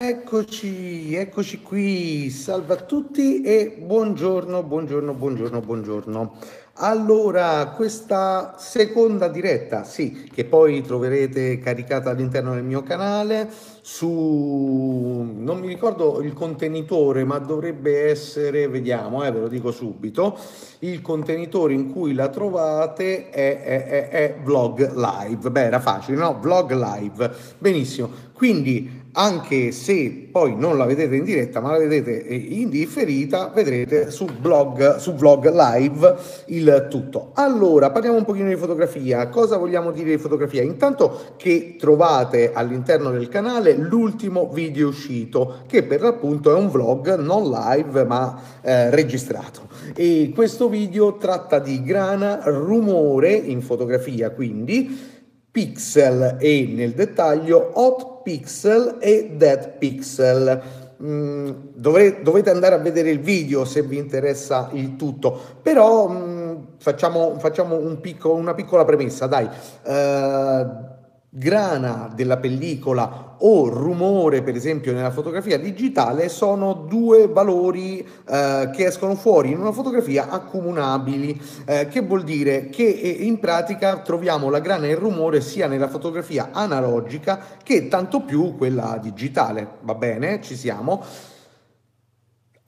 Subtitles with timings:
[0.00, 6.34] Eccoci, eccoci qui, salve a tutti e buongiorno, buongiorno, buongiorno, buongiorno.
[6.74, 13.50] Allora, questa seconda diretta, sì, che poi troverete caricata all'interno del mio canale
[13.80, 20.38] su, non mi ricordo il contenitore, ma dovrebbe essere, vediamo, eh, ve lo dico subito,
[20.80, 25.50] il contenitore in cui la trovate è, è, è, è Vlog Live.
[25.50, 26.38] Beh, era facile, no?
[26.40, 27.32] Vlog Live.
[27.58, 28.26] Benissimo.
[28.32, 34.12] Quindi anche se poi non la vedete in diretta ma la vedete in differita vedrete
[34.12, 36.14] su blog su vlog live
[36.46, 37.32] il tutto.
[37.34, 39.28] Allora parliamo un pochino di fotografia.
[39.28, 40.62] Cosa vogliamo dire di fotografia?
[40.62, 47.16] Intanto che trovate all'interno del canale l'ultimo video uscito che per l'appunto è un vlog
[47.16, 49.66] non live ma eh, registrato.
[49.96, 55.16] E questo video tratta di grana rumore in fotografia quindi
[55.50, 60.62] pixel e nel dettaglio hot pixel e dead pixel.
[61.02, 66.56] Mm, dovete, dovete, andare a vedere il video se vi interessa il tutto, però mm,
[66.76, 69.48] facciamo, facciamo un picco, una piccola premessa, dai.
[69.82, 70.96] Uh,
[71.30, 78.86] grana della pellicola o rumore, per esempio, nella fotografia digitale sono due valori eh, che
[78.86, 84.50] escono fuori in una fotografia accomunabili, eh, che vuol dire che eh, in pratica troviamo
[84.50, 89.66] la grana e il rumore sia nella fotografia analogica che tanto più quella digitale.
[89.82, 90.40] Va bene?
[90.42, 91.04] Ci siamo.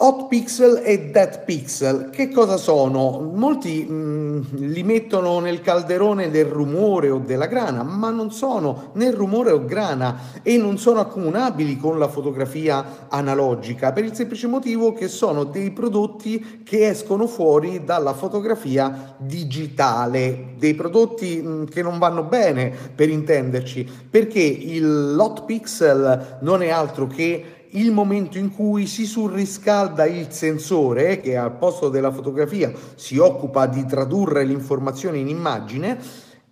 [0.03, 3.21] Hot pixel e dead pixel, che cosa sono?
[3.35, 4.41] Molti mh, mm,
[4.73, 9.63] li mettono nel calderone del rumore o della grana, ma non sono né rumore o
[9.63, 15.45] grana e non sono accomunabili con la fotografia analogica per il semplice motivo che sono
[15.45, 22.23] dei prodotti che escono fuori dalla fotografia digitale, dei prodotti mh, mm, che non vanno
[22.23, 28.87] bene per intenderci, perché il hot pixel non è altro che il momento in cui
[28.87, 35.29] si surriscalda il sensore che al posto della fotografia si occupa di tradurre l'informazione in
[35.29, 35.99] immagine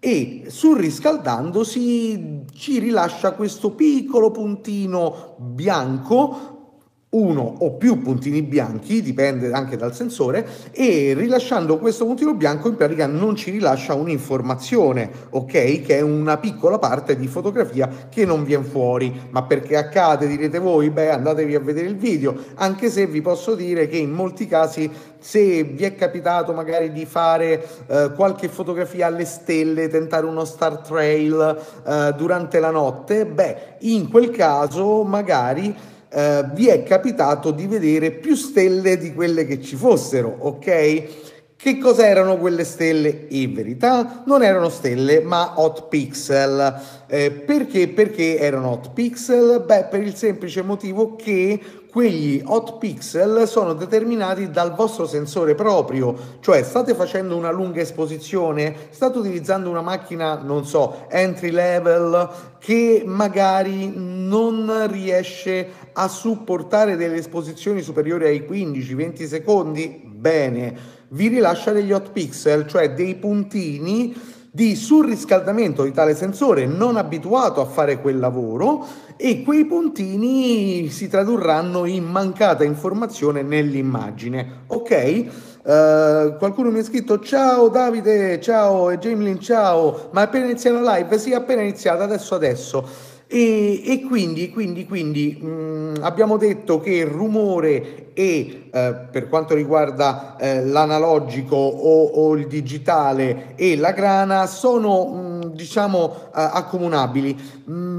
[0.01, 6.58] e surriscaldandosi ci rilascia questo piccolo puntino bianco
[7.11, 12.77] uno o più puntini bianchi, dipende anche dal sensore, e rilasciando questo puntino bianco in
[12.77, 15.81] pratica non ci rilascia un'informazione, ok?
[15.81, 19.29] Che è una piccola parte di fotografia che non viene fuori.
[19.31, 20.91] Ma perché accade, direte voi?
[20.91, 24.91] Beh, andatevi a vedere il video, anche se vi posso dire che in molti casi
[25.19, 30.79] se vi è capitato magari di fare eh, qualche fotografia alle stelle, tentare uno star
[30.79, 35.75] trail eh, durante la notte, beh, in quel caso magari
[36.11, 41.27] eh, vi è capitato di vedere più stelle di quelle che ci fossero, ok?
[41.59, 43.27] Che cos'erano quelle stelle?
[43.31, 46.81] In verità non erano stelle ma hot pixel.
[47.09, 47.89] Eh, perché?
[47.89, 49.65] Perché erano hot pixel?
[49.67, 51.61] Beh, per il semplice motivo che
[51.99, 58.73] quegli hot pixel sono determinati dal vostro sensore proprio, cioè state facendo una lunga esposizione,
[58.91, 67.17] state utilizzando una macchina, non so, entry level che magari non riesce a supportare delle
[67.17, 70.77] esposizioni superiori ai 15-20 secondi, bene,
[71.09, 77.61] vi rilascia degli hot pixel, cioè dei puntini di surriscaldamento di tale sensore non abituato
[77.61, 78.87] a fare quel lavoro
[79.17, 84.63] e quei puntini si tradurranno in mancata informazione nell'immagine.
[84.69, 85.47] Ok?
[85.69, 91.19] Uh, qualcuno mi ha scritto ciao Davide, ciao Jamelin, ciao, ma appena iniziata la live?
[91.19, 92.89] Sì, appena iniziata, adesso adesso.
[93.31, 99.55] E, e, quindi, quindi, quindi mh, mm, abbiamo detto che rumore e eh, per quanto
[99.55, 106.31] riguarda eh, l'analogico o, o, il digitale e la grana sono mh, mm, diciamo eh,
[106.33, 107.37] accomunabili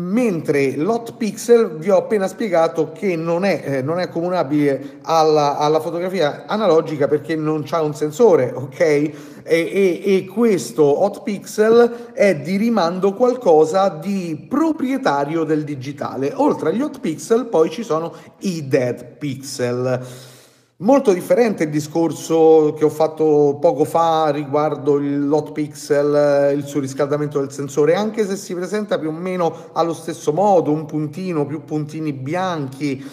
[0.10, 5.58] mentre l'hot pixel vi ho appena spiegato che non è, eh, non è accomunabile alla,
[5.58, 12.12] alla, fotografia analogica perché non c'ha un sensore ok e, e, e, questo hot pixel
[12.14, 16.32] è di rimando qualcosa di proprietario del digitale.
[16.36, 20.06] Oltre agli hot pixel poi ci sono i dead pixel.
[20.82, 27.38] Molto differente il discorso che ho fatto poco fa riguardo il lot pixel, il surriscaldamento
[27.38, 31.66] del sensore, anche se si presenta più o meno allo stesso modo, un puntino, più
[31.66, 33.06] puntini bianchi.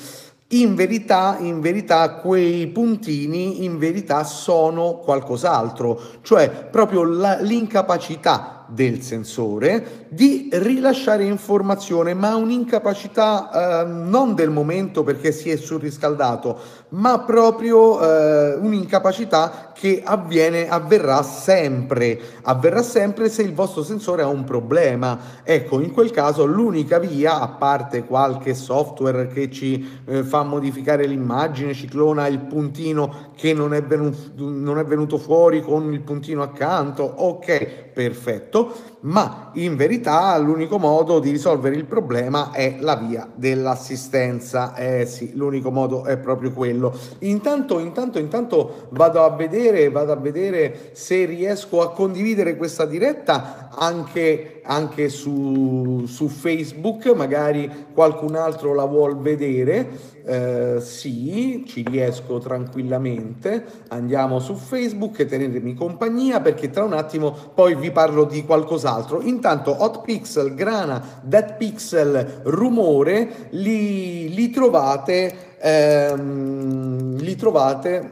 [0.51, 9.03] In verità, in verità, quei puntini in verità sono qualcos'altro, cioè proprio la, l'incapacità del
[9.03, 16.59] sensore di rilasciare informazione, ma un'incapacità eh, non del momento perché si è surriscaldato,
[16.91, 24.29] ma proprio eh, un'incapacità che avviene, avverrà sempre, avverrà sempre se il vostro sensore ha
[24.29, 25.19] un problema.
[25.43, 31.07] Ecco, in quel caso l'unica via, a parte qualche software che ci eh, fa modificare
[31.07, 36.01] l'immagine, ci clona il puntino che non è, venuto, non è venuto fuori con il
[36.01, 42.95] puntino accanto, ok, perfetto, ma in verità l'unico modo di risolvere il problema è la
[42.95, 44.75] via dell'assistenza.
[44.75, 46.95] Eh sì, l'unico modo è proprio quello.
[47.21, 53.71] Intanto, intanto, intanto vado a vedere, vado a vedere se riesco a condividere questa diretta
[53.75, 60.15] anche, anche su, su Facebook, magari qualcun altro la vuol vedere.
[60.25, 63.65] Eh, sì, ci riesco tranquillamente.
[63.89, 69.21] Andiamo su Facebook e tenetemi compagnia perché tra un attimo poi vi parlo di qualcos'altro.
[69.23, 78.11] Intanto Hot Pixel, Grana, Dead Pixel, Rumore li, li trovate, ehm, li trovate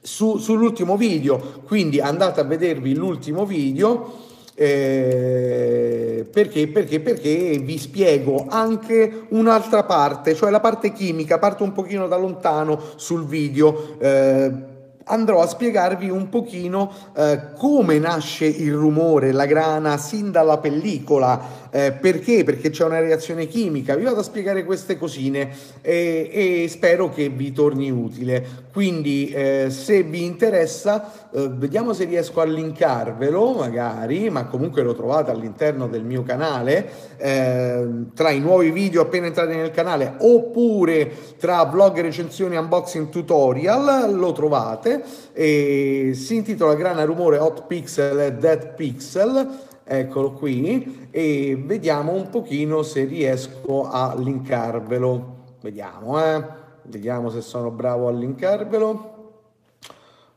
[0.00, 1.62] su, sull'ultimo video.
[1.64, 4.24] Quindi andate a vedervi l'ultimo video
[4.58, 6.66] eh, perché?
[6.68, 7.00] Perché?
[7.00, 12.80] Perché vi spiego anche un'altra parte, cioè la parte chimica, parto un pochino da lontano
[12.96, 13.98] sul video.
[13.98, 14.74] Eh,
[15.08, 21.65] andrò a spiegarvi un pochino eh, come nasce il rumore, la grana, sin dalla pellicola,
[21.76, 22.42] eh, perché?
[22.42, 23.96] Perché c'è una reazione chimica.
[23.96, 25.50] Vi vado a spiegare queste cosine
[25.82, 28.64] e, e spero che vi torni utile.
[28.72, 34.94] Quindi eh, se vi interessa, eh, vediamo se riesco a linkarvelo magari, ma comunque lo
[34.94, 36.88] trovate all'interno del mio canale,
[37.18, 44.14] eh, tra i nuovi video appena entrati nel canale, oppure tra vlog, recensioni, unboxing, tutorial,
[44.14, 45.02] lo trovate.
[45.34, 51.08] Si intitola Grana Rumore Hot Pixel e Dead Pixel eccolo qui.
[51.10, 55.34] E vediamo un pochino se riesco a linkarvelo.
[55.60, 56.44] Vediamo eh.
[56.82, 59.14] Vediamo se sono bravo a linkarvelo.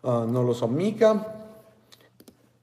[0.02, 1.39] Uh, non lo so mica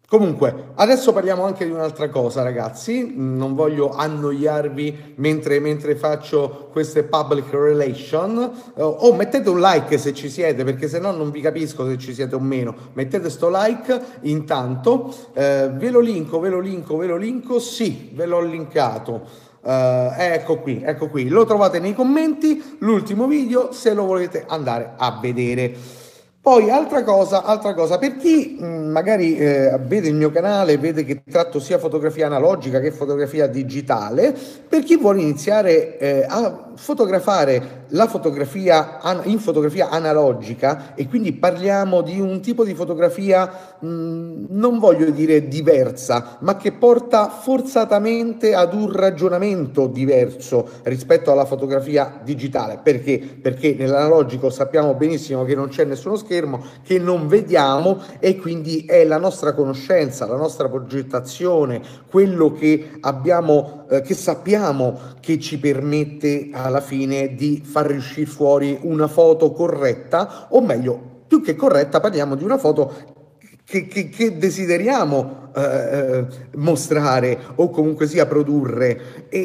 [0.09, 3.13] Comunque, adesso parliamo anche di un'altra cosa, ragazzi.
[3.17, 8.53] Non voglio annoiarvi mentre, mentre faccio queste public relation.
[8.77, 11.99] Oh, oh, mettete un like se ci siete, perché se no non vi capisco se
[11.99, 12.73] ci siete o meno.
[12.93, 15.13] Mettete sto like intanto.
[15.33, 17.59] Eh, ve lo linko, ve lo linko, ve lo linko.
[17.59, 19.45] Sì, ve l'ho linkato.
[19.67, 24.93] Uh, ecco qui, ecco qui, lo trovate nei commenti, l'ultimo video se lo volete andare
[24.97, 25.75] a vedere.
[26.47, 31.05] Poi altra cosa, altra cosa, per chi mh, magari eh, vede il mio canale, vede
[31.05, 34.33] che tratto sia fotografia analogica che fotografia digitale,
[34.69, 42.03] per chi vuole iniziare eh, a fotografare la fotografia in fotografia analogica e quindi parliamo
[42.03, 48.75] di un tipo di fotografia mh, non voglio dire diversa, ma che porta forzatamente ad
[48.75, 52.81] un ragionamento diverso rispetto alla fotografia digitale.
[52.83, 53.19] Perché?
[53.41, 59.05] Perché nell'analogico sappiamo benissimo che non c'è nessuno schermo, che non vediamo e quindi è
[59.05, 61.81] la nostra conoscenza, la nostra progettazione,
[62.11, 68.79] quello che abbiamo, eh, che sappiamo che ci permette alla fine di far riuscire fuori
[68.83, 73.15] una foto corretta, o meglio, più che corretta, parliamo di una foto
[73.65, 76.27] che, che, che desideriamo eh, eh,
[76.57, 79.27] mostrare o comunque sia produrre.
[79.31, 79.39] E,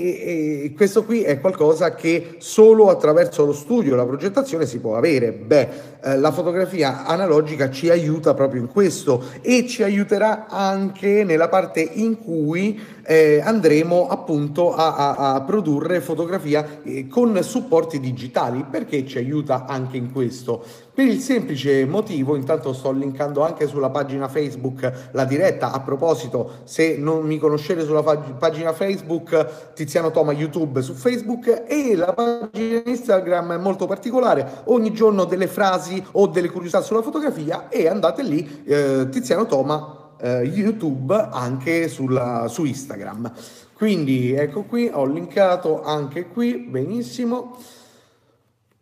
[0.66, 5.32] e, questo qui è qualcosa che solo attraverso lo studio, la progettazione si può avere.
[5.32, 5.70] Beh,
[6.04, 11.80] eh, la fotografia analogica ci aiuta proprio in questo e ci aiuterà anche nella parte
[11.80, 18.66] in cui eh, andremo appunto a, a, a produrre fotografia eh, con supporti digitali.
[18.70, 20.62] Perché ci aiuta anche in questo?
[20.94, 26.00] Per il semplice motivo intanto sto linkando anche sulla pagina Facebook la diretta a proposito
[26.02, 32.12] proposito, se non mi conoscete sulla pagina Facebook, Tiziano Toma YouTube su Facebook e la
[32.14, 37.88] pagina Instagram è molto particolare, ogni giorno delle frasi o delle curiosità sulla fotografia e
[37.88, 43.32] andate lì, eh, Tiziano Toma eh, YouTube anche sulla, su Instagram.
[43.74, 47.58] Quindi ecco qui, ho linkato anche qui, benissimo.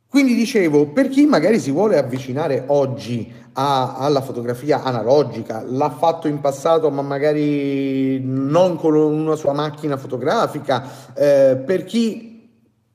[0.09, 6.27] Quindi dicevo, per chi magari si vuole avvicinare oggi a, alla fotografia analogica, l'ha fatto
[6.27, 12.28] in passato ma magari non con una sua macchina fotografica, eh, per chi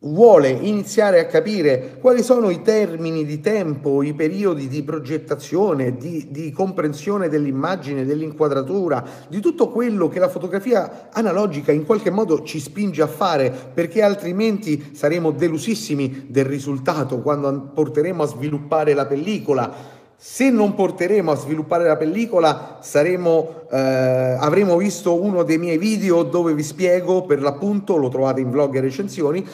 [0.05, 6.29] vuole iniziare a capire quali sono i termini di tempo, i periodi di progettazione, di,
[6.31, 12.61] di, comprensione dell'immagine, dell'inquadratura, di tutto quello che la fotografia analogica in qualche modo ci
[12.61, 19.93] spinge a fare, perché altrimenti saremo delusissimi del risultato quando porteremo a sviluppare la pellicola.
[20.17, 26.23] Se non porteremo a sviluppare la pellicola, saremo, eh, avremo visto uno dei miei video
[26.23, 29.45] dove vi spiego, per l'appunto, lo trovate in vlog e recensioni,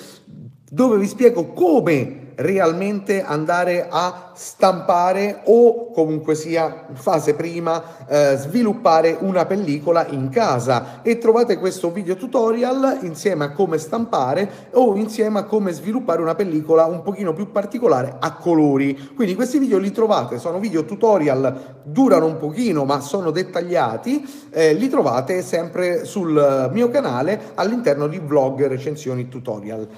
[0.73, 9.17] dove vi spiego come realmente andare a stampare o comunque sia fase prima eh, sviluppare
[9.21, 11.03] una pellicola in casa.
[11.03, 16.37] E trovate questo video tutorial insieme a come stampare o insieme a come sviluppare una
[16.37, 19.12] pellicola un pochino più particolare a colori.
[19.15, 24.73] Quindi questi video li trovate sono video tutorial durano un pochino ma sono dettagliati eh,
[24.75, 29.89] li trovate sempre sul mio canale all'interno di vlog recensioni tutorial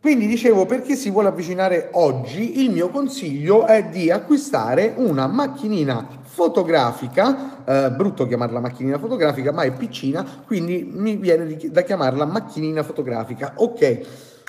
[0.00, 5.26] quindi dicevo, per chi si vuole avvicinare oggi, il mio consiglio è di acquistare una
[5.26, 12.24] macchinina fotografica, eh, brutto chiamarla macchinina fotografica, ma è piccina, quindi mi viene da chiamarla
[12.24, 13.52] macchinina fotografica.
[13.56, 14.00] Ok,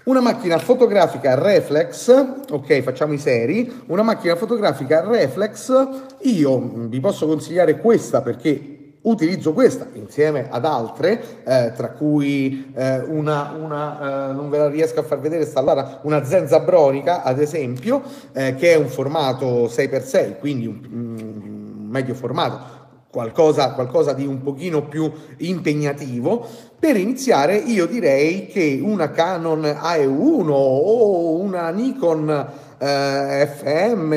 [0.06, 2.10] una macchina fotografica reflex,
[2.50, 5.88] ok, facciamo i seri, una macchina fotografica reflex,
[6.22, 13.00] io vi posso consigliare questa perché Utilizzo questa insieme ad altre, eh, tra cui eh,
[13.00, 17.24] una, una eh, non ve la riesco a far vedere, sta là, una Zenza Bronica
[17.24, 22.80] ad esempio, eh, che è un formato 6x6, quindi un, un medio formato,
[23.12, 26.48] Qualcosa, qualcosa, di un pochino più impegnativo.
[26.80, 32.50] Per iniziare io direi che una Canon AE1 o una Nikon
[32.82, 34.14] eh, FM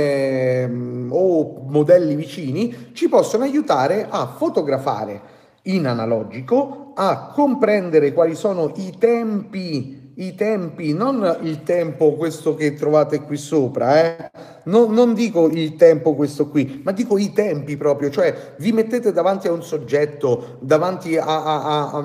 [0.67, 5.21] mm, o modelli vicini ci possono aiutare a fotografare
[5.65, 12.75] in analogico, a comprendere quali sono i tempi i tempi, non il tempo questo che
[12.75, 14.31] trovate qui sopra, eh?
[14.65, 19.13] non, non, dico il tempo questo qui, ma dico i tempi proprio, cioè vi mettete
[19.13, 22.05] davanti a un soggetto, davanti a, a, a,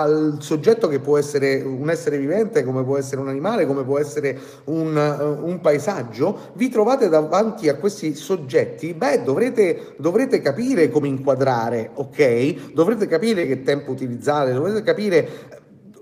[0.00, 3.98] al soggetto che può essere un essere vivente, come può essere un animale, come può
[3.98, 11.08] essere un, un paesaggio, vi trovate davanti a questi soggetti, beh dovrete, dovrete capire come
[11.08, 12.72] inquadrare, ok?
[12.74, 15.56] Dovrete capire che tempo utilizzare, dovrete capire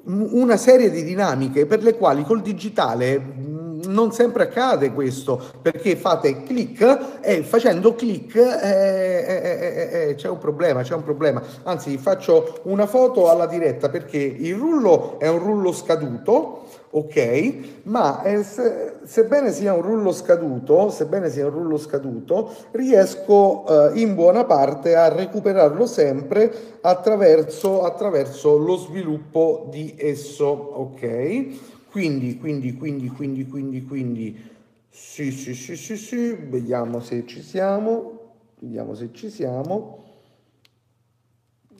[0.06, 3.56] una serie di dinamiche per le quali col digitale mm,
[3.88, 10.38] non sempre accade questo perché fate click e facendo click eh, eh, eh, c'è un
[10.38, 11.42] problema c'è un problema.
[11.64, 16.65] Anzi faccio una foto alla diretta perché il rullo è un rullo scaduto
[16.96, 17.82] ok?
[17.84, 24.00] Ma eh, se, sebbene sia un rullo scaduto, sebbene sia un rullo scaduto, riesco eh,
[24.00, 31.90] in buona parte a recuperarlo sempre attraverso, attraverso lo sviluppo di esso, ok?
[31.90, 34.50] Quindi, quindi, quindi, quindi, quindi, quindi,
[34.88, 38.20] sì, sì, sì, sì, sì, vediamo se ci siamo,
[38.58, 40.04] vediamo se ci siamo.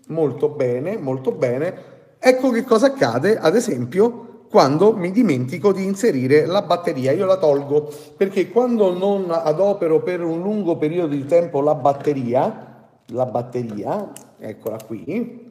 [0.08, 1.94] Molto bene, molto bene.
[2.18, 7.12] Ecco che cosa accade, ad esempio, quando mi dimentico di inserire la batteria.
[7.12, 12.88] Io la tolgo perché quando non adopero per un lungo periodo di tempo la batteria,
[13.07, 15.45] la batteria, eccola qui,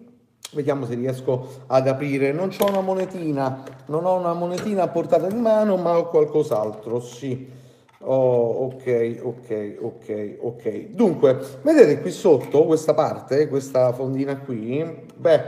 [0.56, 2.32] Vediamo se riesco ad aprire.
[2.32, 7.02] Non ho una monetina, non ho una monetina a portata di mano, ma ho qualcos'altro.
[7.02, 7.64] Sì.
[8.00, 10.88] Oh, ok, ok, ok, ok.
[10.90, 14.86] Dunque, vedete qui sotto questa parte, questa fondina qui?
[15.16, 15.42] Beh,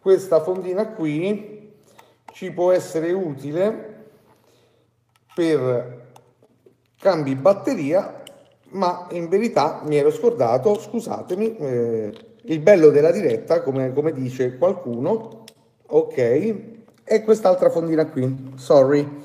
[0.00, 1.49] questa fondina qui
[2.32, 4.04] ci può essere utile
[5.34, 6.08] per
[6.98, 8.22] cambi batteria,
[8.70, 14.56] ma in verità mi ero scordato, scusatemi, eh, il bello della diretta, come, come dice
[14.56, 15.44] qualcuno,
[15.86, 16.54] ok,
[17.04, 19.18] è quest'altra fondina qui, sorry,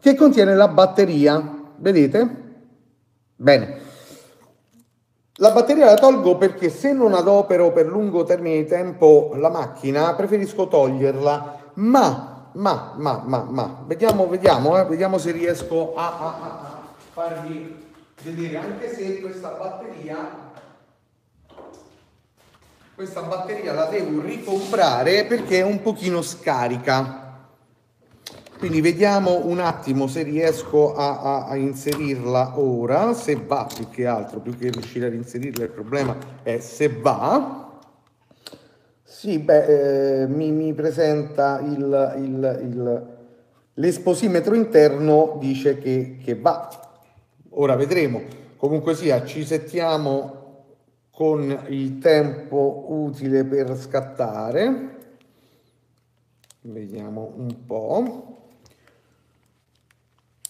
[0.00, 2.46] che contiene la batteria, vedete?
[3.36, 3.86] Bene.
[5.40, 10.14] La batteria la tolgo perché se non adopero per lungo termine di tempo la macchina,
[10.16, 16.26] preferisco toglierla, ma ma, ma, ma, ma, vediamo, vediamo, eh, vediamo se riesco a, a,
[16.26, 17.86] a, farvi
[18.22, 20.16] vedere, anche se questa batteria,
[22.94, 27.26] questa batteria la devo ricomprare perché è un pochino scarica.
[28.58, 34.04] Quindi vediamo un attimo se riesco a, a, a, inserirla ora, se va più che
[34.04, 37.67] altro, più che riuscire ad inserirla il problema è se va.
[39.10, 43.16] Sì, beh, eh, mi, mi, presenta il, il, il,
[43.72, 46.68] l'esposimetro interno, dice che, che va.
[47.52, 48.20] Ora vedremo.
[48.58, 50.66] Comunque sia, ci settiamo
[51.10, 54.96] con il tempo utile per scattare.
[56.60, 58.36] Vediamo un po'.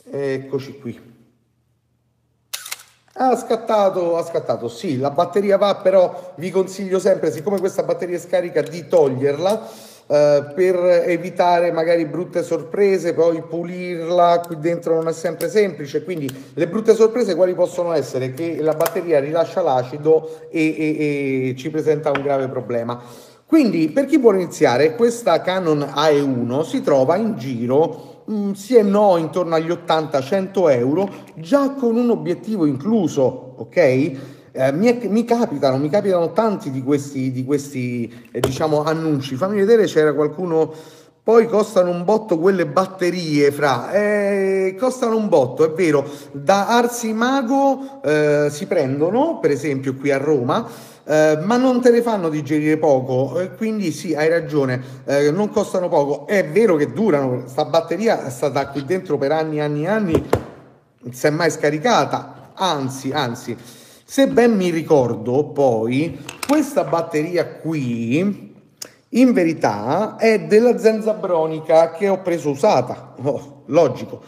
[0.03, 1.18] Eccoci qui.
[3.21, 8.17] Ha scattato, ha scattato, sì, la batteria va, però vi consiglio sempre, siccome questa batteria
[8.17, 9.69] è scarica, di toglierla
[10.07, 16.31] eh, per evitare magari brutte sorprese, poi pulirla qui dentro non è sempre semplice, quindi
[16.55, 18.33] le brutte sorprese quali possono essere?
[18.33, 23.03] Che la batteria rilascia l'acido e, e, e ci presenta un grave problema.
[23.45, 28.83] Quindi per chi vuole iniziare questa Canon AE1 si trova in giro mh, sì e
[28.83, 33.77] no intorno agli 80-100 euro già con un obiettivo incluso, ok?
[34.59, 39.37] Eh, mi, mi, capitano, mi capitano tanti di questi, di questi eh, diciamo, annunci.
[39.37, 40.73] Fammi vedere, c'era qualcuno.
[41.23, 43.93] Poi costano un botto quelle batterie, fra.
[43.93, 46.05] Eh, costano un botto, è vero.
[46.33, 50.67] Da Arsi Mago eh, si prendono, per esempio qui a Roma,
[51.09, 55.49] eh, ma non te le fanno digerire poco, eh, quindi sì, hai ragione, eh, non
[55.49, 56.27] costano poco.
[56.27, 59.89] È vero che durano, questa batteria è stata qui dentro per anni e anni e
[59.89, 60.29] anni,
[61.01, 63.57] non si è mai scaricata, anzi, anzi,
[64.05, 68.55] se ben mi ricordo poi, questa batteria qui,
[69.09, 74.23] in verità, è della Zenzabronica che ho preso usata, oh, logico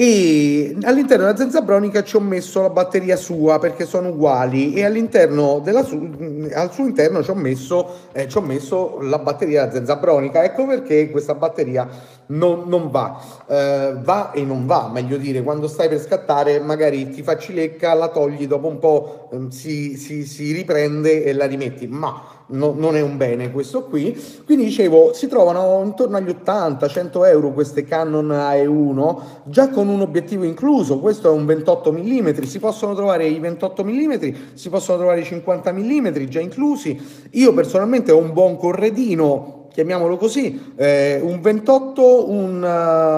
[0.00, 4.72] e all'interno della zenzabronica ci ho messo la batteria sua perché sono uguali.
[4.72, 9.18] E all'interno della su- al suo interno ci ho, messo, eh, ci ho messo la
[9.18, 11.86] batteria della zenzabronica ecco perché questa batteria
[12.28, 13.20] non, non va.
[13.46, 15.42] Eh, va e non va meglio dire.
[15.42, 19.98] Quando stai per scattare magari ti fa cilecca la togli dopo un po' eh, si,
[19.98, 21.86] si, si riprende e la rimetti.
[21.86, 24.16] Ma no, non è un bene questo qui.
[24.44, 30.44] Quindi dicevo, si trovano intorno agli 80-100 euro queste Canon AE1, già con un obiettivo
[30.44, 34.12] incluso, questo è un 28 mm, si possono trovare i 28 mm,
[34.54, 37.00] si possono trovare i 50 mm già inclusi.
[37.32, 42.62] Io personalmente ho un buon corredino chiamiamolo così, eh, un 28, un,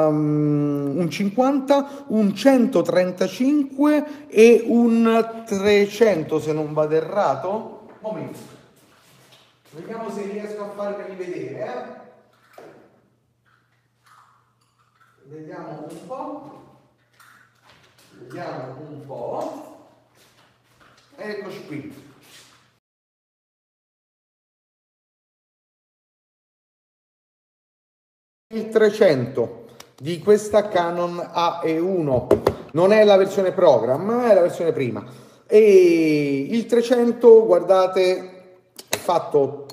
[0.09, 7.81] um, un, 50, un 135 e un 300 se non vado errato.
[8.01, 8.61] Momento.
[9.75, 11.65] Vediamo se riesco a farveli vedere.
[11.65, 12.01] Eh?
[15.25, 16.61] Vediamo un po'.
[18.19, 19.87] Vediamo un po'.
[21.17, 22.11] Eccoci qui.
[28.53, 29.65] Il 300
[29.97, 35.03] di questa Canon AE1 non è la versione program, è la versione prima.
[35.47, 38.32] E il 300, guardate,
[39.03, 39.67] fatto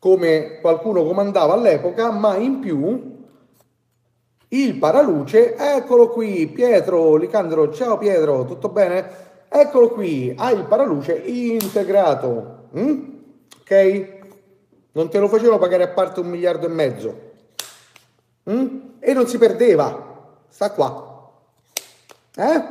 [0.00, 3.12] come qualcuno comandava all'epoca, ma in più
[4.48, 9.22] il paraluce, eccolo qui, Pietro Licandro, ciao Pietro, tutto bene?
[9.48, 13.02] Eccolo qui, ha il paraluce integrato, mm?
[13.60, 14.08] ok?
[14.92, 17.20] Non te lo facevo pagare a parte un miliardo e mezzo
[18.50, 18.78] mm?
[18.98, 21.30] e non si perdeva, sta qua,
[22.36, 22.62] eh?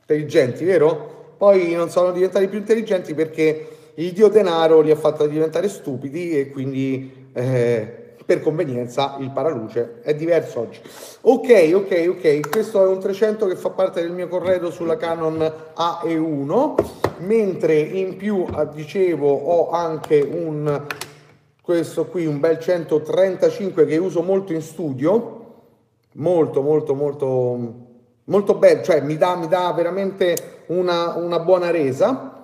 [0.00, 1.34] Intelligenti, vero?
[1.36, 6.38] Poi non sono diventati più intelligenti perché il dio denaro li ha fatti diventare stupidi
[6.38, 10.80] e quindi eh, per convenienza il paraluce è diverso oggi.
[11.22, 15.38] Ok, ok, ok, questo è un 300 che fa parte del mio corredo sulla Canon
[15.76, 16.74] AE1,
[17.18, 20.86] mentre in più, eh, dicevo, ho anche un
[21.60, 25.64] questo qui, un bel 135 che uso molto in studio,
[26.12, 27.74] molto, molto, molto,
[28.24, 32.37] molto bello, cioè mi dà, mi dà veramente una, una buona resa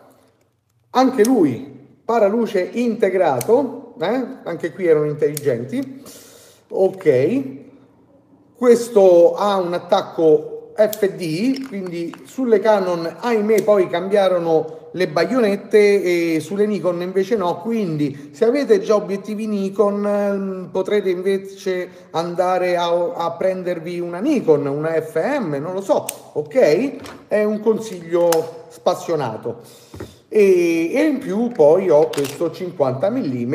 [0.97, 1.73] anche lui,
[2.05, 4.27] paraluce integrato, eh?
[4.45, 6.03] anche qui erano intelligenti.
[6.69, 7.43] Ok,
[8.57, 16.67] questo ha un attacco FD, quindi sulle Canon, ahimè, poi cambiarono le baionette e sulle
[16.67, 23.33] Nikon invece no, quindi se avete già obiettivi Nikon ehm, potrete invece andare a, a
[23.33, 27.27] prendervi una Nikon, una FM, non lo so, ok?
[27.27, 33.55] È un consiglio spassionato e, e in più poi ho questo 50 mm,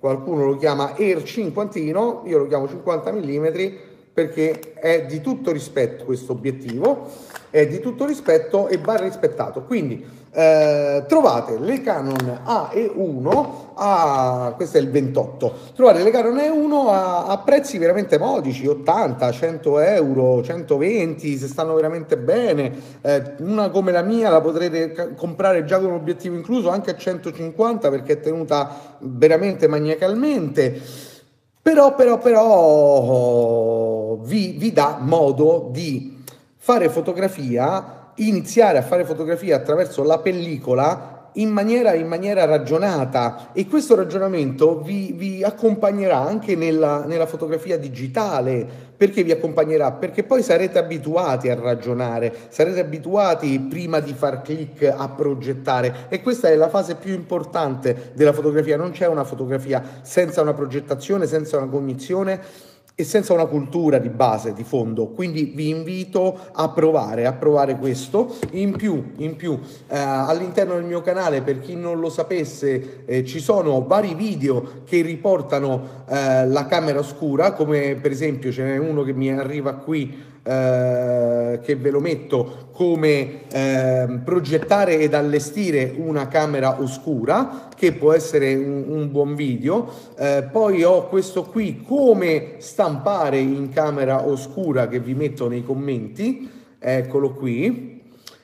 [0.00, 3.46] qualcuno lo chiama Air 50, io lo chiamo 50 mm
[4.12, 7.08] perché è di tutto rispetto questo obiettivo,
[7.50, 9.62] è di tutto rispetto e va rispettato.
[9.62, 16.88] Quindi eh, trovate le Canon AE1 a questo è il 28 trovate le Canon AE1
[16.88, 22.72] a, a, prezzi veramente modici 80 100 euro 120 se stanno veramente bene.
[23.02, 27.90] Eh, una come la mia la potrete comprare già con obiettivo incluso anche a 150
[27.90, 30.80] perché è tenuta veramente maniacalmente.
[31.60, 36.24] Però però però vi, vi dà modo di
[36.56, 43.50] fare fotografia iniziare a fare fotografia attraverso la pellicola in maniera, in maniera ragionata.
[43.52, 48.90] E questo ragionamento vi, vi accompagnerà anche nella, nella, fotografia digitale.
[48.96, 49.92] Perché vi accompagnerà?
[49.92, 56.06] Perché poi sarete abituati a ragionare, sarete abituati prima di far clic a progettare.
[56.08, 60.54] E questa è la fase più importante della fotografia, non c'è una fotografia senza una
[60.54, 65.08] progettazione, senza una cognizione e senza una cultura di base, di fondo.
[65.08, 68.36] Quindi vi invito a provare, a provare questo.
[68.52, 73.24] In più, in più eh, all'interno del mio canale, per chi non lo sapesse, eh,
[73.24, 78.76] ci sono vari video che riportano eh, la camera oscura, come per esempio ce n'è
[78.76, 85.94] uno che mi arriva qui eh, che ve lo metto come eh, progettare ed allestire
[85.96, 89.88] una camera oscura che può essere un, un buon video.
[90.18, 96.50] Eh, poi ho questo qui come stampare in camera oscura che vi metto nei commenti.
[96.78, 98.00] Eccolo qui.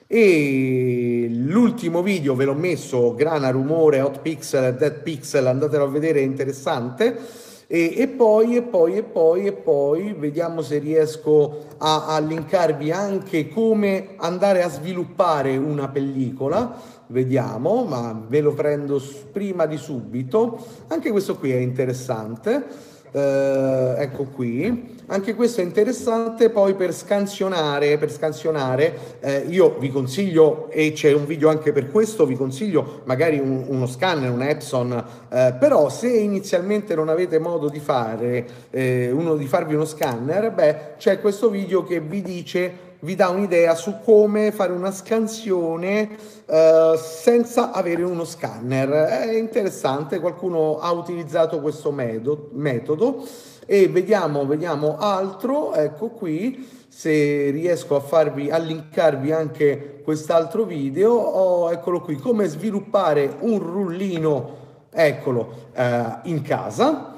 [0.07, 6.21] E l'ultimo video ve l'ho messo grana rumore hot pixel dead pixel andatelo a vedere
[6.21, 12.07] è interessante e, e, poi, e poi, e poi, e poi, vediamo se riesco a,
[12.07, 16.97] a linkarvi anche come andare a sviluppare una pellicola.
[17.09, 18.99] Vediamo, ma ve lo prendo
[19.31, 20.59] prima di subito.
[20.87, 24.97] Anche questo qui è interessante eh, ecco qui.
[25.11, 31.13] Anche questo è interessante poi per scansionare per scansionare eh, io vi consiglio e c'è
[31.13, 34.93] un video anche per questo vi consiglio magari un, uno scanner un Epson
[35.31, 40.53] eh, però se inizialmente non avete modo di fare eh, uno di farvi uno scanner
[40.53, 46.09] beh c'è questo video che vi dice vi dà un'idea su come fare una scansione
[46.47, 48.89] uh, senza avere uno scanner.
[48.89, 53.25] È interessante, qualcuno ha utilizzato questo metodo, metodo.
[53.71, 61.13] E vediamo, vediamo altro, ecco qui, se riesco a farvi, a linkarvi anche quest'altro video,
[61.13, 64.57] oh, eccolo qui, come sviluppare un rullino,
[64.91, 65.83] eccolo, uh,
[66.23, 67.17] in casa.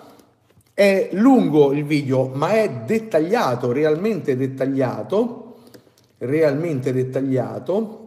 [0.75, 5.50] È lungo il video, ma è dettagliato, realmente dettagliato
[6.21, 8.07] realmente dettagliato.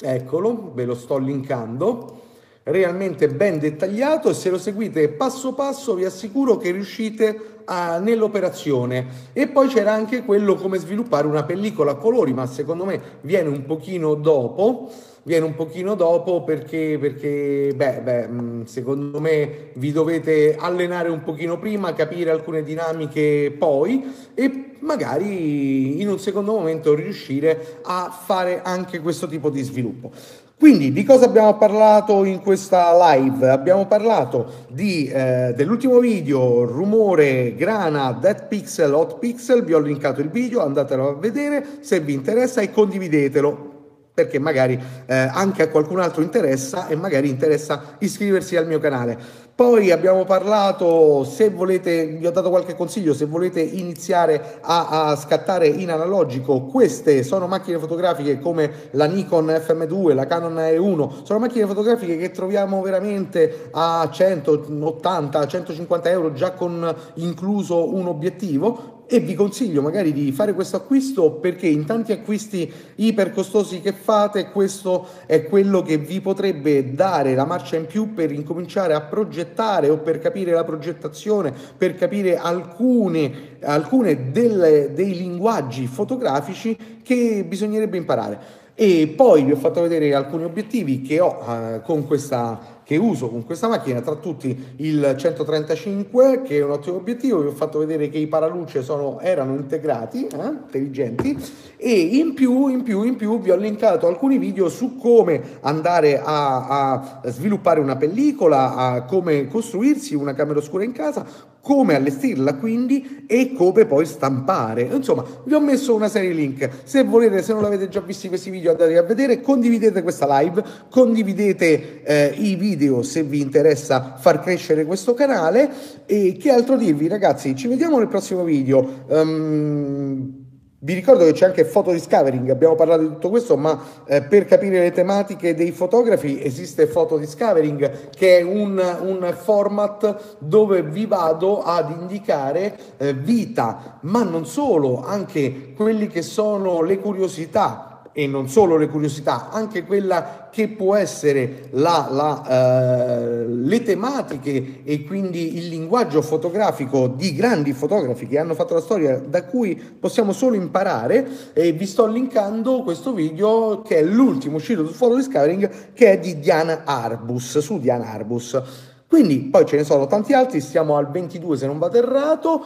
[0.00, 2.22] Eccolo, ve lo sto linkando.
[2.64, 9.30] Realmente ben dettagliato e se lo seguite passo passo vi assicuro che riuscite a, nell'operazione.
[9.32, 13.48] E poi c'era anche quello come sviluppare una pellicola a colori, ma secondo me viene
[13.48, 14.90] un pochino dopo
[15.26, 21.22] viene un pochino dopo perché, perché beh, beh, mm, secondo me vi dovete allenare un
[21.22, 28.62] pochino prima, capire alcune dinamiche poi e magari in un secondo momento riuscire a fare
[28.62, 30.10] anche questo tipo di sviluppo.
[30.58, 33.50] Quindi di cosa abbiamo parlato in questa live?
[33.50, 40.22] Abbiamo parlato di, eh, dell'ultimo video, rumore, grana, dead pixel, hot pixel, vi ho linkato
[40.22, 43.74] il video, andatelo a vedere se vi interessa e condividetelo
[44.16, 49.18] perché magari eh, anche a qualcun altro interessa e magari interessa iscriversi al mio canale.
[49.56, 55.16] Poi abbiamo parlato, se volete, vi ho dato qualche consiglio, se volete iniziare a, a,
[55.16, 61.38] scattare in analogico, queste sono macchine fotografiche come la Nikon FM2, la Canon E1, sono
[61.38, 69.20] macchine fotografiche che troviamo veramente a 180, 150 euro già con incluso un obiettivo, e
[69.20, 74.50] vi consiglio magari di fare questo acquisto perché in tanti acquisti iper costosi che fate
[74.50, 79.88] questo è quello che vi potrebbe dare la marcia in più per incominciare a progettare
[79.88, 87.96] o per capire la progettazione, per capire alcune, alcune delle, dei linguaggi fotografici che bisognerebbe
[87.96, 88.64] imparare.
[88.74, 93.28] E poi vi ho fatto vedere alcuni obiettivi che ho eh, con questa che uso
[93.28, 97.80] con questa macchina, tra tutti il 135 che è un ottimo obiettivo, vi ho fatto
[97.80, 101.36] vedere che i paraluce sono, erano integrati, eh, intelligenti
[101.76, 106.20] e in più, in più, in più vi ho linkato alcuni video su come andare
[106.22, 111.26] a, a sviluppare una pellicola, a come costruirsi una camera oscura in casa,
[111.66, 114.82] come allestirla quindi e come poi stampare.
[114.82, 116.70] Insomma, vi ho messo una serie di link.
[116.84, 120.62] Se volete, se non l'avete già visti questi video, andate a vedere, condividete questa live,
[120.88, 125.70] condividete eh, i video se vi interessa far crescere questo canale
[126.06, 129.04] e che altro dirvi ragazzi, ci vediamo nel prossimo video.
[129.08, 130.44] Um,
[130.78, 134.44] vi ricordo che c'è anche Photo Discovering, abbiamo parlato di tutto questo, ma eh, per
[134.44, 141.06] capire le tematiche dei fotografi esiste Photo Discovering, che è un, un format dove vi
[141.06, 148.26] vado ad indicare eh, vita, ma non solo, anche quelli che sono le curiosità e
[148.26, 155.04] non solo le curiosità, anche quella che può essere la, la, eh, le tematiche e
[155.04, 160.32] quindi il linguaggio fotografico di grandi fotografi che hanno fatto la storia da cui possiamo
[160.32, 165.92] solo imparare e vi sto linkando questo video che è l'ultimo uscito su Photo Discovering
[165.92, 168.62] che è di Diana Arbus, su Diana Arbus.
[169.06, 172.64] Quindi poi ce ne sono tanti altri, stiamo al 22 se non vado errato.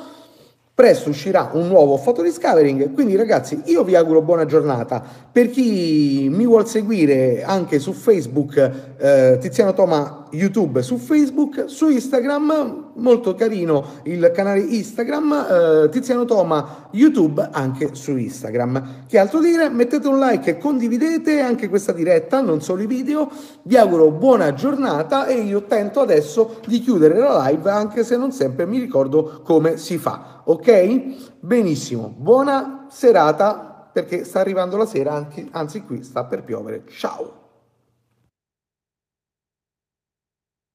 [0.74, 5.02] Presto uscirà un nuovo photo discovering, quindi ragazzi io vi auguro buona giornata.
[5.30, 11.88] Per chi mi vuol seguire anche su Facebook, eh, Tiziano Toma YouTube su Facebook, su
[11.88, 19.06] Instagram, molto carino il canale Instagram, eh, Tiziano Toma YouTube anche su Instagram.
[19.06, 19.68] Che altro dire?
[19.68, 23.30] Mettete un like e condividete anche questa diretta, non solo i video.
[23.62, 28.32] Vi auguro buona giornata e io tento adesso di chiudere la live anche se non
[28.32, 30.42] sempre mi ricordo come si fa.
[30.44, 31.38] Ok?
[31.40, 36.84] Benissimo, buona serata perché sta arrivando la sera, anzi, anzi qui sta per piovere.
[36.88, 37.39] Ciao!